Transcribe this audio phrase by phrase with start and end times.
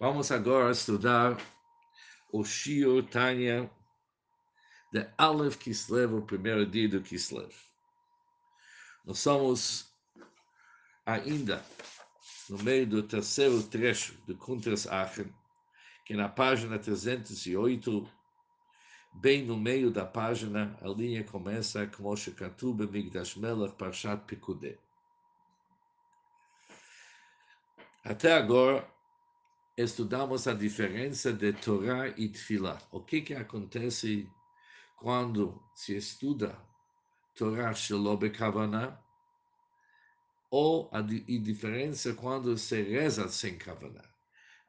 [0.00, 1.36] Vamos agora estudar
[2.32, 3.70] o Shiur Tanya
[4.92, 7.52] de Aleph Kislev, o primeiro dia do Kislev.
[9.04, 9.92] Nós somos
[11.06, 11.64] ainda
[12.48, 15.32] no meio do terceiro trecho do Kuntras Aachen,
[16.04, 18.08] que na página 308,
[19.14, 24.78] bem no meio da página, a linha começa com o Shekatub Migdash Melech Parshat Pikudeh.
[28.04, 28.88] Até agora,
[29.76, 32.80] estudamos a diferença de Torá e Tfilah.
[32.90, 34.28] O que, que acontece
[34.96, 36.56] quando se estuda
[37.34, 39.02] Torá Shelobe Kavanah
[40.50, 44.08] ou a di diferença quando se reza sem Kavanah.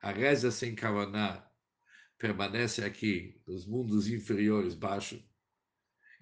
[0.01, 1.45] A reza sem Kavanah
[2.17, 5.21] permanece aqui nos mundos inferiores, baixo,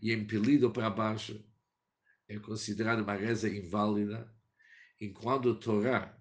[0.01, 1.45] e impelido para baixo,
[2.27, 4.33] é considerado uma reza inválida,
[4.99, 6.17] enquanto Torá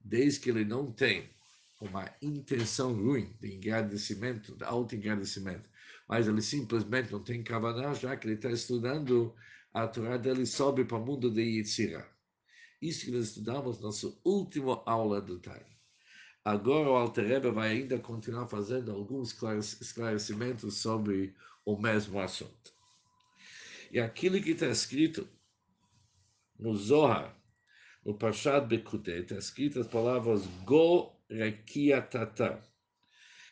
[0.00, 1.34] desde que ele não tem
[1.80, 5.68] uma intenção ruim de engrandecimento, de auto-engrandecimento,
[6.08, 9.34] mas ele simplesmente não tem kavaná, já que ele está estudando,
[9.72, 12.06] a Torá dele sobe para o mundo de Yitzirah.
[12.80, 15.64] Isso que nós estudamos na nossa última aula do Tai.
[16.44, 19.34] Agora o Alter Rebbe vai ainda continuar fazendo alguns
[19.80, 22.74] esclarecimentos sobre o mesmo assunto.
[23.90, 25.26] E aquilo que está escrito
[26.58, 27.34] no Zohar,
[28.04, 32.62] no Parshat Bekutei, está escrito as palavras Go Rekiatata,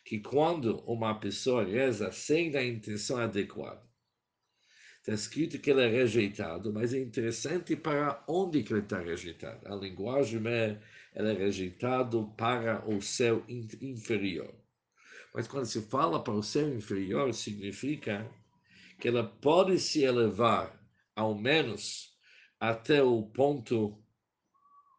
[0.05, 3.83] que quando uma pessoa reza sem a intenção adequada,
[4.99, 9.67] está escrito que ele é rejeitado, mas é interessante para onde que ele está rejeitado.
[9.67, 10.81] A linguagem é,
[11.15, 14.55] ele é rejeitado para o céu inferior.
[15.35, 18.31] Mas quando se fala para o céu inferior, significa
[19.01, 20.79] que ela pode se elevar,
[21.17, 22.13] ao menos,
[22.61, 24.02] até o ponto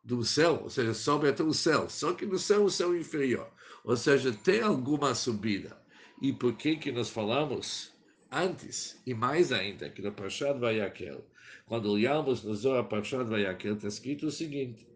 [0.04, 3.50] do céu, ou seja, sobe até o céu, só que no céu o céu inferior,
[3.84, 5.82] ou seja, tem alguma subida.
[6.22, 7.92] E por que que nós falamos
[8.32, 11.26] antes, e mais ainda, que no Parshat Vayakel,
[11.66, 14.88] quando olhamos no Zohar Parshat Vayakel, está escrito o seguinte,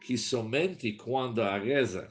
[0.00, 2.10] que somente quando a reza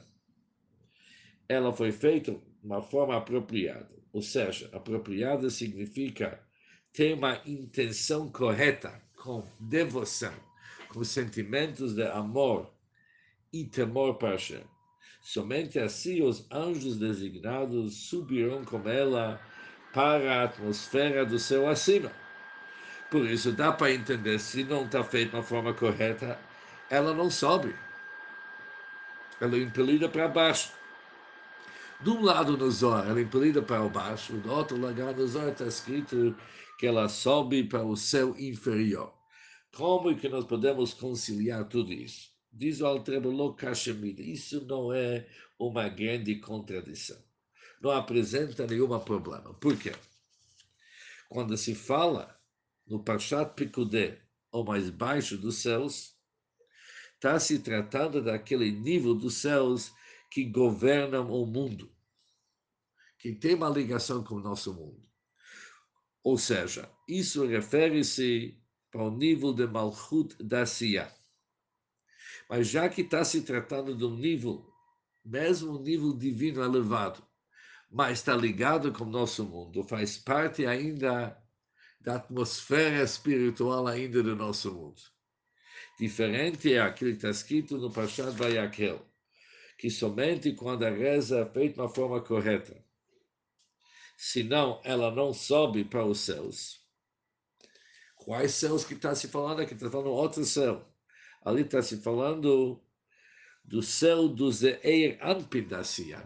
[1.48, 6.40] ela foi feita de uma forma apropriada, ou seja, apropriada significa
[6.92, 10.32] ter uma intenção correta, com devoção,
[10.92, 12.70] com sentimentos de amor
[13.52, 14.64] e temor para Hashem.
[15.20, 19.40] Somente assim os anjos designados subirão com ela
[19.92, 22.10] para a atmosfera do céu acima.
[23.10, 26.38] Por isso, dá para entender, se não está feito uma forma correta,
[26.88, 27.74] ela não sobe.
[29.40, 30.72] Ela é impelida para baixo.
[32.00, 35.48] De um lado no Zohar, ela é impelida para baixo, do outro lugar no Zohar
[35.48, 36.36] está escrito
[36.78, 39.19] que ela sobe para o céu inferior.
[39.72, 42.30] Como é que nós podemos conciliar tudo isso?
[42.52, 47.22] Diz o Altrebo Kashemida, isso não é uma grande contradição.
[47.80, 49.54] Não apresenta nenhum problema.
[49.54, 49.92] Por quê?
[51.28, 52.38] Quando se fala
[52.86, 54.20] no Parshat Pikudé,
[54.50, 56.16] ou mais baixo dos céus,
[57.14, 59.92] está se tratando daquele nível dos céus
[60.30, 61.94] que governam o mundo,
[63.18, 65.08] que tem uma ligação com o nosso mundo.
[66.22, 68.59] Ou seja, isso refere-se
[68.90, 71.10] para o nível de Malchut da Sia.
[72.48, 74.66] Mas já que está se tratando de um nível,
[75.24, 77.22] mesmo um nível divino elevado,
[77.90, 81.36] mas está ligado com o nosso mundo, faz parte ainda
[82.00, 85.00] da atmosfera espiritual ainda do nosso mundo.
[85.98, 89.04] Diferente é aquilo que está escrito no Pashat Vayakel,
[89.76, 92.82] que somente quando a reza é feita de uma forma correta,
[94.16, 96.80] senão ela não sobe para os céus,
[98.24, 99.72] Quais céus que está se falando aqui?
[99.72, 100.86] Está falando outro céu.
[101.42, 102.78] Ali está se falando
[103.64, 105.66] do céu do Zeir Anpin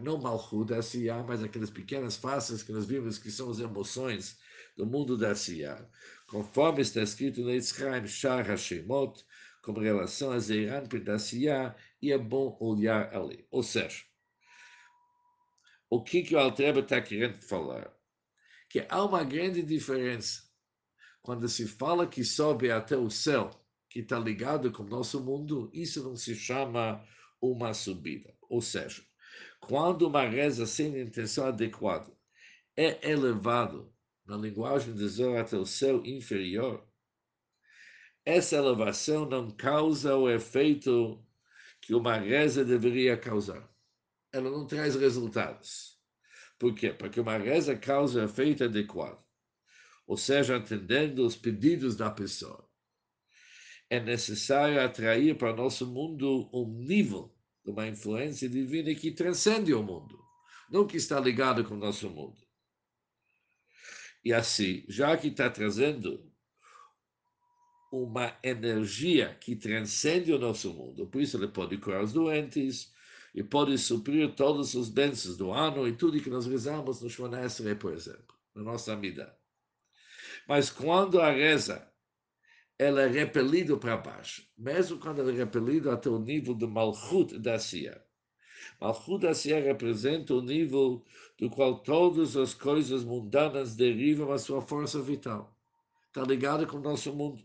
[0.00, 4.37] não Malchut da Sia, mas aquelas pequenas faces que nós vimos que são as emoções
[4.77, 5.88] do mundo da Sia.
[6.27, 9.25] Conforme está escrito no Yitzchaim Shar Hashemot,
[9.62, 11.05] com relação a Zeir Anpin
[12.03, 13.47] e é bom olhar ali.
[13.53, 14.03] Ou seja,
[15.88, 17.94] o que, que o Altreba está querendo falar?
[18.69, 20.43] Que há uma grande diferença
[21.25, 23.49] quando se fala que sobe até o céu,
[23.88, 27.03] que está ligado com o nosso mundo, isso não se chama
[27.41, 28.37] uma subida.
[28.43, 29.03] Ou seja,
[29.59, 32.12] quando uma reza sem intenção adequada
[32.76, 33.91] é elevado
[34.26, 36.87] na linguagem de Zohar até o céu inferior,
[38.23, 41.25] essa elevação não causa o efeito
[41.81, 43.67] que uma reza deveria causar.
[44.31, 45.99] Ela não traz resultados.
[46.59, 46.93] Por quê?
[46.93, 49.24] Porque uma reza causa o efeito adequado
[50.06, 52.69] ou seja, atendendo os pedidos da pessoa.
[53.89, 57.35] É necessário atrair para o nosso mundo um nível
[57.65, 60.19] de uma influência divina que transcende o mundo,
[60.71, 62.39] não que está ligado com o nosso mundo.
[64.25, 66.33] E assim, já que está trazendo
[67.93, 72.93] uma energia que transcende o nosso mundo, por isso ele pode curar os doentes
[73.35, 77.47] e pode suprir todos os bênçãos do ano e tudo que nós rezamos no Shemona
[77.79, 79.37] por exemplo, na nossa vida.
[80.49, 81.91] Mas quando a reza
[82.79, 87.38] ela é repelida para baixo, mesmo quando ela é repelida até o nível de Malchut
[87.38, 88.02] da Sia.
[88.81, 91.05] Malchut da Sia representa o nível
[91.38, 95.56] do qual todas as coisas mundanas derivam a sua força vital.
[96.08, 97.43] Está ligado com o nosso mundo.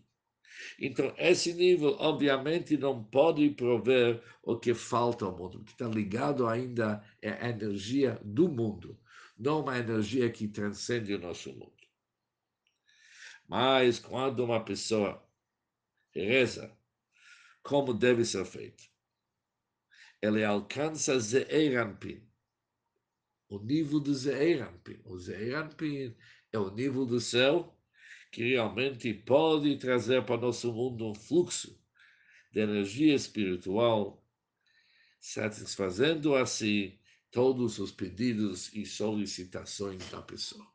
[0.79, 5.59] Então, esse nível, obviamente, não pode prover o que falta ao mundo.
[5.59, 8.99] O que está ligado ainda é a energia do mundo,
[9.37, 11.78] não uma energia que transcende o nosso mundo.
[13.49, 15.27] Mas quando uma pessoa
[16.13, 16.71] reza
[17.63, 18.83] como deve ser feito,
[20.21, 22.23] ele alcança Zeeranpin,
[23.49, 25.01] o nível do Zeeranpin.
[25.03, 26.15] O Zeeranpin
[26.51, 27.75] é o nível do céu
[28.31, 31.75] que realmente pode trazer para nosso mundo um fluxo
[32.51, 34.23] de energia espiritual,
[35.19, 36.99] satisfazendo assim
[37.31, 40.67] todos os pedidos e solicitações da pessoa.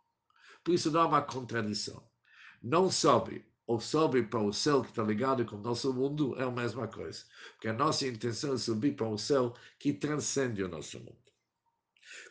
[0.65, 2.05] Por isso não há uma contradição
[2.65, 6.45] não sobe ou sobe para o céu que está ligado com o nosso mundo, é
[6.45, 7.23] a mesma coisa.
[7.53, 11.23] Porque a nossa intenção é subir para o céu que transcende o nosso mundo.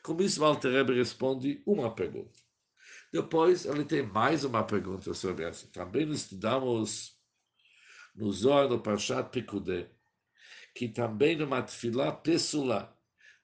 [0.02, 2.40] Com isso, Walter Rebbe responde uma pergunta.
[3.12, 5.68] Depois, ele tem mais uma pergunta sobre essa.
[5.68, 7.16] Também estudamos
[8.16, 9.92] no Zohar do Parshat Pekudé,
[10.74, 12.96] que também numa tefilá pessulá,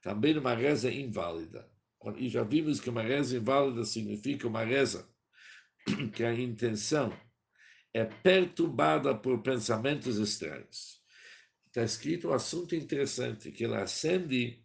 [0.02, 1.68] também numa reza inválida.
[2.16, 5.09] E já vimos que uma reza inválida significa uma reza
[6.14, 7.12] que a intenção
[7.92, 11.00] é perturbada por pensamentos estranhos.
[11.66, 14.64] Está escrito um assunto interessante, que ele acende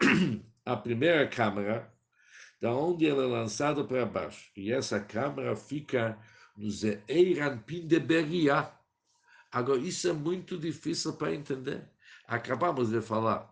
[0.64, 1.92] a primeira câmera,
[2.60, 4.50] da onde ela é lançada para baixo.
[4.56, 6.18] E essa câmera fica
[6.56, 7.96] no Zeeiranpin de.
[9.50, 11.88] Agora, isso é muito difícil para entender.
[12.26, 13.50] Acabamos de falar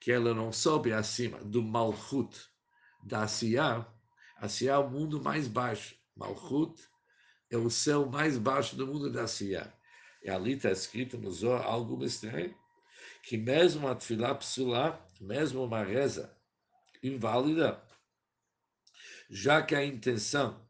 [0.00, 2.38] que ela não sobe acima do Malchut
[3.02, 3.86] da Asiá.
[4.36, 5.99] Asiá é o mundo mais baixo.
[6.20, 6.86] Malchut
[7.50, 9.72] é o céu mais baixo do mundo da Sia.
[10.22, 12.54] E ali está escrito no Zohar algo estranho,
[13.22, 16.36] que mesmo a Tfilah Psulá, mesmo uma reza
[17.02, 17.82] inválida,
[19.30, 20.68] já que a intenção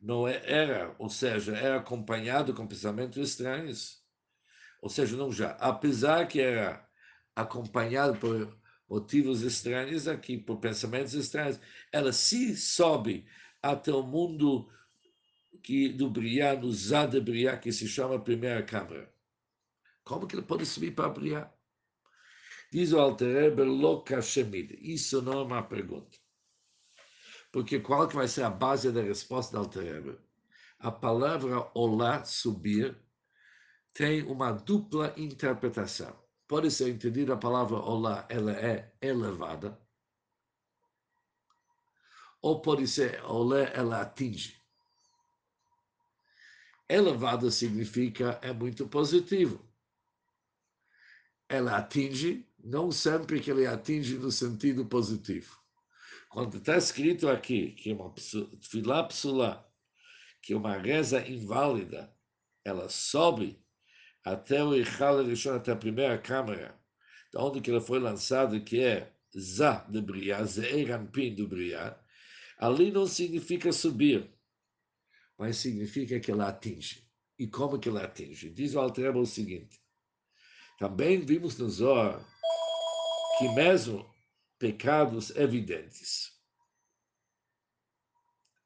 [0.00, 4.02] não é, era, ou seja, era acompanhado com pensamentos estranhos,
[4.82, 6.88] ou seja, não já, apesar que era
[7.36, 8.58] acompanhado por
[8.88, 11.60] motivos estranhos aqui, por pensamentos estranhos,
[11.92, 13.24] ela se sobe
[13.62, 14.68] até o mundo
[15.62, 19.12] que do Briá, no Zá de Briá, que se chama Primeira Câmara.
[20.04, 21.52] Como que ele pode subir para Briá?
[22.72, 24.78] Diz o Altereber Loka Shemid.
[24.80, 26.16] Isso não é uma pergunta.
[27.52, 30.18] Porque qual que vai ser a base da resposta do Altereber?
[30.78, 32.96] A palavra olá, subir,
[33.92, 36.16] tem uma dupla interpretação.
[36.46, 39.78] Pode ser entendida a palavra olá, ela é elevada,
[42.42, 44.60] ou pode ser olé, ela atinge.
[46.88, 49.64] Elevado significa é muito positivo.
[51.48, 55.58] Ela atinge, não sempre que ele atinge no sentido positivo.
[56.28, 58.12] Quando está escrito aqui que uma
[58.60, 59.68] filá psulá,
[60.42, 62.12] que uma reza inválida,
[62.64, 63.60] ela sobe
[64.24, 66.78] até o Ichal Rishon, até a primeira câmara,
[67.32, 71.99] da onde que ela foi lançada, que é Zá de Briá, Ze'eranpin do Briá,
[72.60, 74.30] Ali não significa subir,
[75.38, 77.08] mas significa que ela atinge.
[77.38, 78.50] E como que ela atinge?
[78.50, 79.82] Diz o Altreba o seguinte:
[80.78, 82.22] também vimos no Zohar
[83.38, 84.06] que mesmo
[84.58, 86.38] pecados evidentes,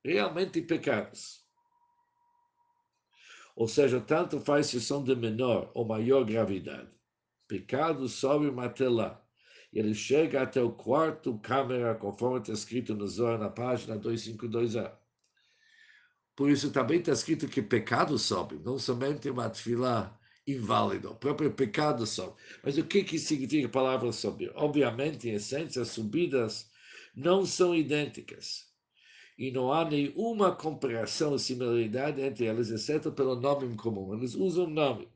[0.04, 1.46] realmente pecados,
[3.54, 6.90] ou seja, tanto faz se são de menor ou maior gravidade,
[7.46, 9.24] pecados sobre uma tela
[9.78, 14.93] ele chega até o quarto câmera, conforme está escrito no Zohar, na página 252a.
[16.37, 21.52] Por isso também está escrito que pecado sobe, não somente uma tefilá inválida, o próprio
[21.52, 22.35] pecado sobe.
[22.62, 24.52] Mas o que, que significa a palavra subir?
[24.54, 26.71] Obviamente, em essência, as subidas
[27.14, 28.73] não são idênticas.
[29.37, 34.14] E não há nenhuma comparação ou similaridade entre elas, exceto pelo nome comum.
[34.14, 35.09] Eles usam nome.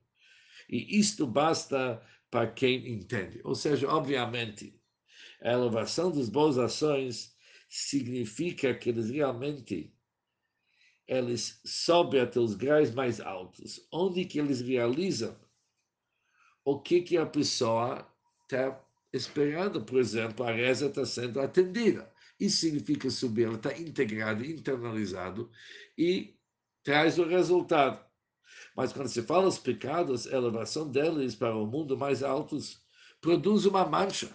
[0.69, 3.40] E isto basta para quem entende.
[3.44, 4.78] Ou seja, obviamente,
[5.42, 7.37] a elevação das boas ações
[7.68, 9.94] significa que eles realmente
[11.06, 15.35] eles sobem até os graus mais altos, onde que eles realizam
[16.62, 18.06] o que, que a pessoa
[18.42, 18.78] está
[19.11, 19.82] esperando.
[19.82, 22.12] Por exemplo, a reza está sendo atendida.
[22.38, 25.50] Isso significa subir, ela está integrada, internalizado
[25.97, 26.37] e
[26.85, 28.06] traz o resultado.
[28.78, 32.80] Mas quando se fala os pecados, a elevação deles para o mundo mais altos
[33.20, 34.30] produz uma mancha,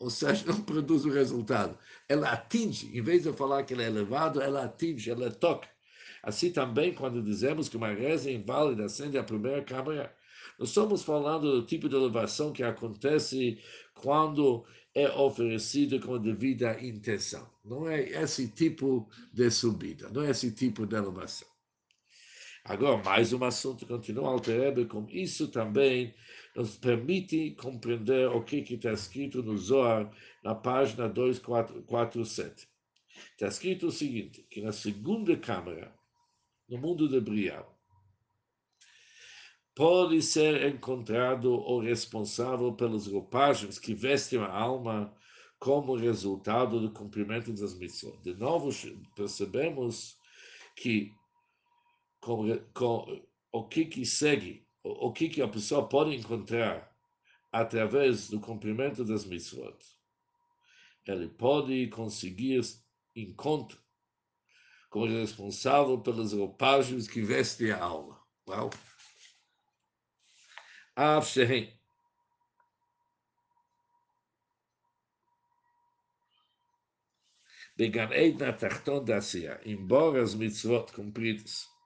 [0.00, 1.76] ou seja, não produz o resultado.
[2.08, 5.68] Ela atinge, em vez de falar que ela é elevado, ela atinge, ela toca.
[6.22, 10.16] Assim também, quando dizemos que uma reza inválida acende a primeira câmara,
[10.58, 13.58] nós estamos falando do tipo de elevação que acontece
[13.92, 17.46] quando é oferecido com devida intenção.
[17.62, 21.57] Não é esse tipo de subida, não é esse tipo de elevação.
[22.68, 26.14] Agora, mais um assunto, continua Alterebe, com isso também
[26.54, 32.68] nos permite compreender o que está escrito no Zohar, na página 247.
[33.32, 35.96] Está escrito o seguinte, que na segunda câmara,
[36.68, 37.74] no mundo de Brial,
[39.74, 45.16] pode ser encontrado o responsável pelas roupagens que vestem a alma
[45.58, 48.20] como resultado do cumprimento das missões.
[48.20, 48.68] De novo,
[49.16, 50.18] percebemos
[50.76, 51.16] que
[52.28, 56.94] com, com o que, que segue, o, o, que, que a pessoa pode encontrar
[57.50, 59.78] através do cumprimento das mitzvot.
[61.06, 62.60] Ele pode conseguir
[63.16, 63.80] encontro
[64.90, 68.20] como responsável pelas roupagens que veste a alma.
[68.46, 68.68] Uau!
[70.94, 71.72] Af Shehen.
[77.74, 79.20] Began Eid na Tartão da
[79.64, 81.77] embora as mitzvot cumpridas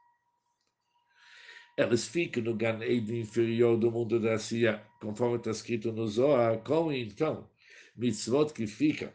[1.77, 6.59] elas ficam no Gan Eden inferior do mundo da Sia, conforme está escrito no Zohar,
[6.63, 7.49] como então
[7.97, 9.13] mitzvot que ficam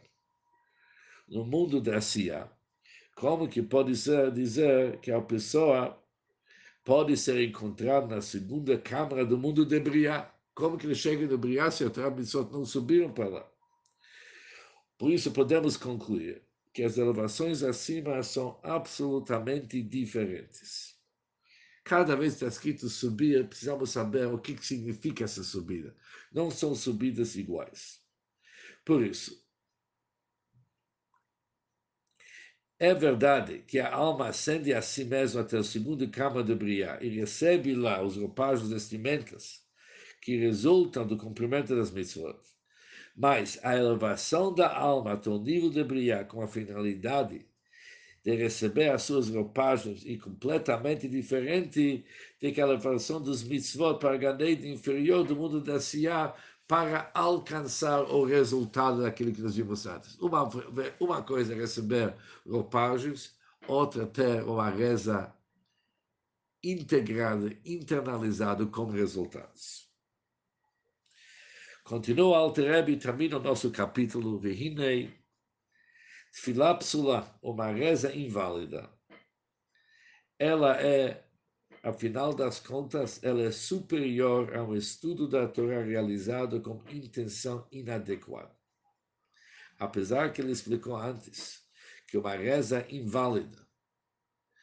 [1.27, 2.49] no mundo da Sia,
[3.15, 6.01] como que pode ser dizer que a pessoa
[6.83, 10.31] pode ser encontrado na segunda câmara do mundo de Briá.
[10.55, 13.51] Como que ele chega no Briá se as Mitzvot não subiram para lá?
[14.97, 16.41] Por isso, podemos concluir
[16.73, 20.96] que as elevações acima são absolutamente diferentes.
[21.87, 25.95] Cada vez que está escrito subir, precisamos saber o que significa essa subida.
[26.33, 28.01] Não são subidas iguais.
[28.83, 29.47] Por isso,
[32.79, 36.99] É verdade que a alma ascende a si mesma até o segundo cama de Briá
[37.01, 39.63] e recebe lá os roupagens vestimentas
[40.21, 42.37] que resultam do cumprimento das mitzvot.
[43.15, 47.47] Mas a elevação da alma até o nível de Briá com a finalidade
[48.27, 52.05] de receber as suas roupagens e completamente diferente
[52.41, 56.35] de que a elevação dos mitzvot para Ganeda inferior do mundo da Siyah
[56.67, 60.19] para alcançar o resultado daquilo que nós vimos antes.
[60.19, 60.49] Uma,
[60.99, 62.13] uma coisa é receber
[62.45, 63.33] roupagens,
[63.65, 65.33] outra ter uma reza
[66.61, 69.87] integrada, internalizada como resultados.
[71.85, 75.17] Continua Altereb e termina o nosso capítulo Vehinei,
[76.37, 78.87] Tfilah Psula, uma reza inválida.
[80.39, 81.27] Ela é
[81.83, 88.53] Afinal das contas, ela é superior ao estudo da Torá realizado com intenção inadequada.
[89.79, 91.63] Apesar que ele explicou antes
[92.07, 93.65] que uma reza inválida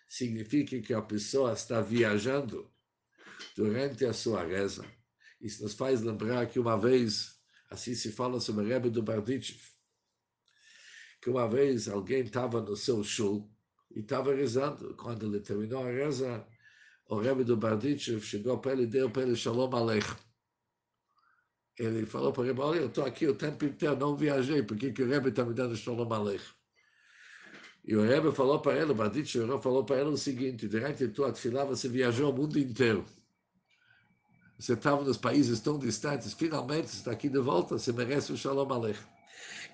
[0.07, 2.71] significa que a pessoa está viajando
[3.57, 4.85] durante a sua reza.
[5.40, 7.40] Isso nos faz lembrar que uma vez,
[7.71, 9.74] assim se fala sobre Rebbe do Barditchev,
[11.25, 13.50] que uma vez alguém estava no seu shul
[13.97, 14.95] e estava rezando.
[14.95, 16.47] Quando ele terminou a reza,
[17.09, 20.19] o Rebbe do Barditchev chegou para ele e deu para ele Shalom Aleichem.
[21.78, 25.02] Ele falou para ele, olha, eu estou aqui o tempo inteiro, não viajei, por que,
[25.02, 26.54] o Rebbe está me dando Shalom Aleichem?
[27.87, 31.11] E o Rebbe falou para ele, o Barditchev falou para ele o seguinte, durante a
[31.11, 33.02] tua tefilá você viajou o mundo inteiro.
[34.58, 38.73] Você estava nos países tão distantes, finalmente está aqui de volta, você merece o Shalom
[38.73, 39.04] Aleichem.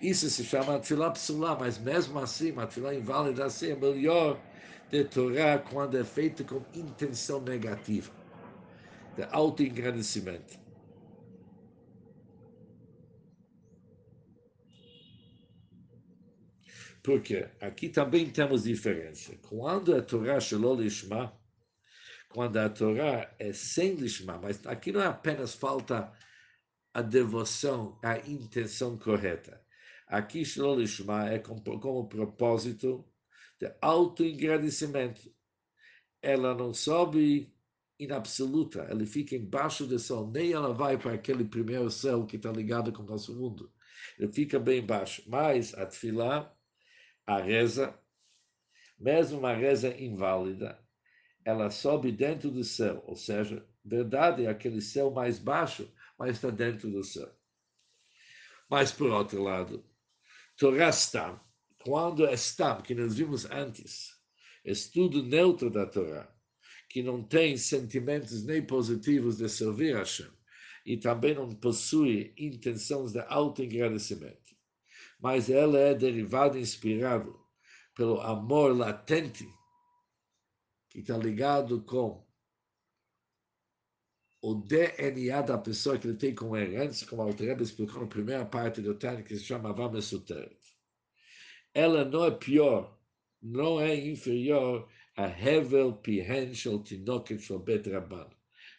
[0.01, 4.41] Isso se chama Tfilah Psulá, mas mesmo assim, a Tfilah inválida assim é melhor
[4.91, 8.11] de Torá quando é feito com intenção negativa,
[9.17, 10.59] de auto-engrandecimento.
[17.03, 19.35] Porque aqui também temos diferença.
[19.49, 21.33] Quando a Torá Shalom Lishma,
[22.31, 26.13] quando a Torá é sem Lishma, mas aqui não é apenas falta
[26.95, 29.61] a devoção, a intenção correta.
[30.07, 33.05] Aqui Shalom Lishma é como, como propósito
[33.59, 35.33] de auto-engrandecimento.
[36.23, 37.53] Ela não sobe
[37.99, 42.37] em absoluta, ela fica embaixo do sol, nem ela vai para aquele primeiro céu que
[42.37, 43.73] está ligado com o nosso mundo.
[44.19, 45.23] Ele fica bem baixo.
[45.27, 46.53] Mas a tefilá,
[47.27, 47.99] a reza,
[48.99, 50.81] mesmo uma reza inválida,
[51.45, 56.51] ela sobe dentro do céu, ou seja, verdade é aquele céu mais baixo, mas está
[56.51, 57.31] dentro do céu.
[58.69, 59.85] Mas, por outro lado,
[60.57, 61.41] Torah Stam,
[61.83, 64.15] quando é Stam, que nós vimos antes,
[64.65, 66.31] estudo neutro da Torá,
[66.89, 70.31] que não tem sentimentos nem positivos de servir a Hashem,
[70.85, 74.57] e também não possui intenções de auto-engrandecimento,
[75.19, 77.39] mas ela é derivada, inspirado
[77.95, 79.49] pelo amor latente,
[80.91, 82.27] que está ligado com
[84.43, 88.45] o DNA da pessoa que ele tem com herança, como a Altreba explicou na primeira
[88.45, 90.59] parte do Tânia, que se chama Vamesuteret.
[91.73, 92.99] Ela não é pior,
[93.41, 98.29] não é inferior a Hevel Pihen Shel Tinoket Shel Bet Rabban,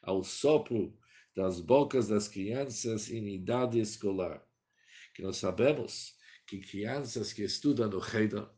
[0.01, 0.97] ao sopro
[1.35, 4.45] das bocas das crianças em idade escolar.
[5.13, 6.15] Que nós sabemos
[6.47, 8.49] que crianças que estudam no Cheder,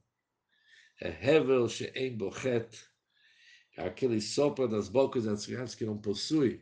[1.02, 2.93] é Hevel She'en Bochet,
[3.78, 6.62] aquele sopro das bocas das crianças que não possuem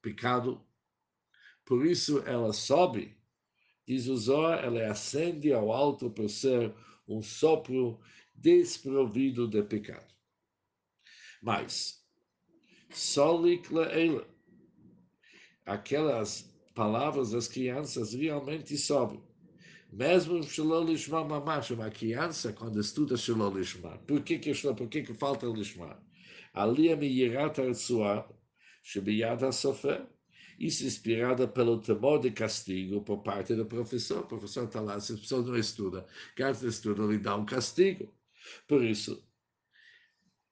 [0.00, 0.64] pecado.
[1.64, 3.16] Por isso ela sobe,
[3.86, 4.16] diz o
[4.60, 6.72] ela ascende ao alto por ser
[7.08, 8.00] um sopro
[8.34, 10.14] desprovido de pecado.
[11.42, 12.04] Mas,
[12.90, 14.26] ela,
[15.64, 16.42] aquelas
[16.74, 19.25] palavras das crianças realmente sobem.
[19.96, 25.02] Mesmo Shalom Lishma Mamash, uma criança, quando estuda Shalom Lishma, por que que, por que,
[25.02, 25.98] que falta Lishma?
[26.52, 28.28] Ali é Meyirat Artsuah,
[28.82, 30.06] Shebiyad HaSofer,
[30.58, 34.18] isso inspirada pelo temor de castigo por parte do professor.
[34.18, 36.04] O professor está lá, se a pessoa não estuda,
[36.36, 38.12] quer estuda, ele dá um castigo.
[38.68, 39.26] Por isso,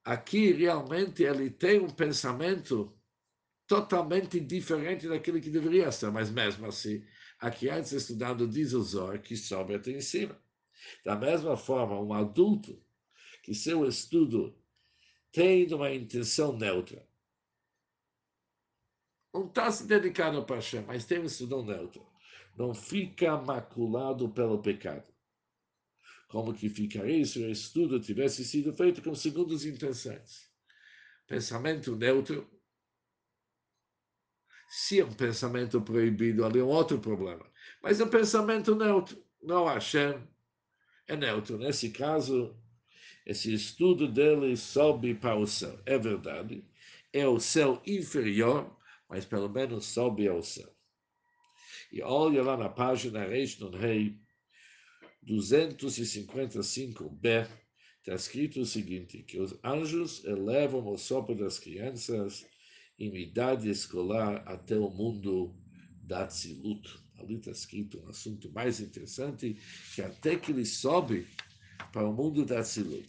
[0.06, 2.98] aqui realmente ele tem um pensamento
[3.66, 7.04] totalmente diferente daquilo que deveria ser, mas mesmo assim,
[7.38, 10.38] a criança estudando diz o Zohar que sobe até em cima.
[11.04, 12.82] Da mesma forma, um adulto
[13.42, 14.56] que seu estudo
[15.32, 17.06] tem uma intenção neutra,
[19.34, 22.06] não está se dedicando para Hashem, mas tem um estudo neutro,
[22.56, 25.12] não fica maculado pelo pecado.
[26.28, 30.48] Como que ficaria se o estudo tivesse sido feito com segundas intenções?
[31.26, 32.48] Pensamento neutro.
[34.68, 37.44] Se é um pensamento proibido, ali é um outro problema.
[37.82, 39.22] Mas é um pensamento neutro.
[39.42, 40.16] Não Hashem
[41.06, 41.58] é neutro.
[41.58, 42.56] Nesse caso,
[43.26, 45.78] esse estudo dele sobe para o céu.
[45.86, 46.64] É verdade.
[47.12, 48.74] É o céu inferior
[49.08, 50.68] mas pelo menos sobe ao céu.
[51.92, 54.18] E olha lá na página Reish Nun Rei
[55.24, 57.48] 255b,
[57.98, 62.44] está escrito o seguinte, que os anjos elevam o sopro das crianças
[62.98, 65.54] em idade escolar até o mundo
[66.02, 67.02] da Tzilut.
[67.18, 69.56] Ali está escrito um assunto mais interessante,
[69.94, 71.26] que até que ele sobe
[71.92, 73.08] para o mundo da Tzilut.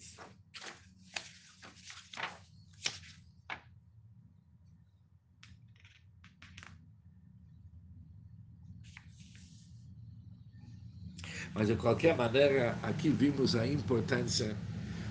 [11.53, 14.57] Mas, de qualquer maneira, aqui vimos a importância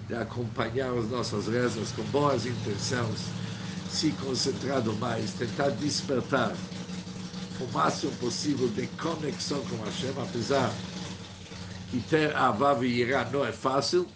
[0.07, 3.31] de acompanhar as nossas rezas com boas intenções,
[3.95, 6.53] se concentrado mais, tentar despertar
[7.61, 10.69] o máximo possível de conexão com Hashem, apesar
[11.93, 14.09] que ter Avav e Irá não é fácil,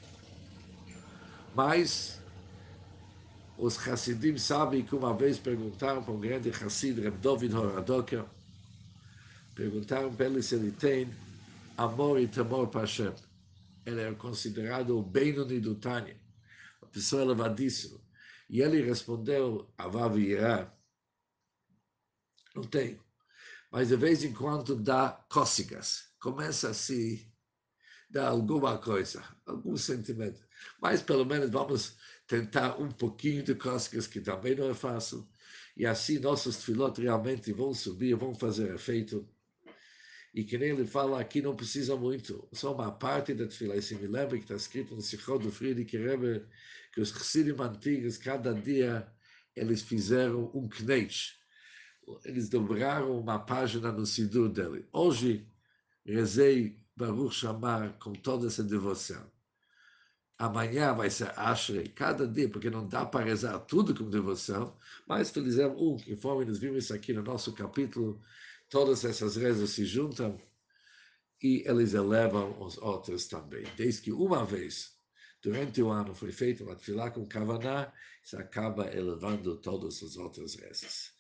[1.55, 2.21] mas
[3.57, 8.25] os Hassidim sabem que uma vez perguntaram para um grande Hassid, Reb David Horadoker,
[9.55, 11.09] perguntaram para ele se ele tem
[11.77, 13.13] amor e temor para Hashem.
[13.87, 16.17] Ele é considerado o Benoni do Tânia,
[16.83, 18.08] a pessoa elevadíssima.
[18.49, 20.75] E ele respondeu, Avav Irá,
[22.55, 23.03] não tenho.
[23.71, 26.09] Mas de vez em quando dá cócegas.
[26.19, 27.31] Começa a se
[28.11, 30.41] dar alguma coisa, algum sentimento.
[30.81, 35.29] Mas pelo menos vamos tentar um pouquinho de cócegas, que também não é fácil.
[35.77, 39.29] E assim nossos filhotes realmente vão subir, vão fazer efeito
[40.35, 43.77] e que nem ele fala aqui, não precisa muito, só uma parte da tefila.
[43.77, 46.45] E se me lembra que está escrito no Sichot do Friedrich Rebbe,
[46.93, 49.11] que os Chassidim antigos, cada dia,
[49.57, 51.33] eles fizeram um knetch.
[52.25, 54.87] Eles dobraram uma página no Sidur dele.
[54.93, 55.47] Hoje,
[56.05, 59.31] rezei Baruch Shamar com toda essa devoção.
[60.39, 65.31] Amanhã vai ser Ashrei, cada dia, porque não dá para rezar tudo com devoção, mas
[65.31, 68.21] fizemos um, conforme nós vimos aqui no nosso capítulo
[68.69, 70.41] todas essas rezas se juntam
[71.43, 73.65] e eles elevam os outros também.
[73.77, 74.93] Desde que uma vez,
[75.43, 77.93] durante o ano, foi feita uma tefilá com kavaná,
[78.25, 81.13] isso acaba elevando todas as outras rezas.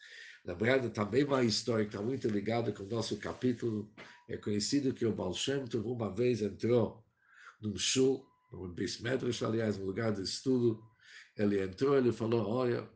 [0.44, 3.92] Lembrando também uma história que está muito ligada com o nosso capítulo,
[4.28, 7.04] é conhecido que o Baal Shem Tov uma vez entrou
[7.61, 10.82] num shul, num Beis Medrash, aliás, um lugar de estudo,
[11.37, 12.88] ele entrou, ele falou, olha,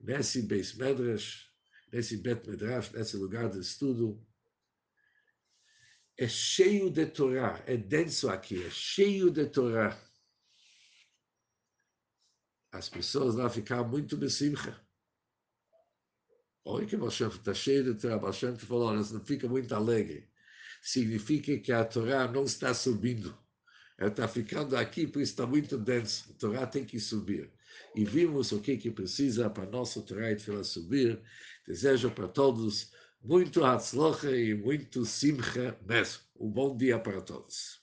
[0.00, 1.51] nesse Beis Medrash,
[1.92, 4.26] nesse Bet Medrash, nesse lugar de estudo,
[6.16, 9.98] é cheio de Torá, é denso aqui, é cheio de Torá.
[12.72, 14.80] As pessoas lá ficam muito besimcha.
[16.64, 18.16] Olha que Hashem está cheio de Torá.
[18.18, 20.30] Hashem falou, olha, não fica muito alegre.
[20.80, 23.36] Significa que a Torá não está subindo.
[23.98, 26.30] Ela está ficando aqui, por isso está muito denso.
[26.30, 27.52] A Torá tem que subir.
[27.94, 31.20] E vimos o que, que precisa para nosso Torá e subir.
[31.66, 32.90] Desejo para todos
[33.22, 36.22] muito Hatzlocha e muito Simcha mesmo.
[36.38, 37.81] Um bom dia para todos.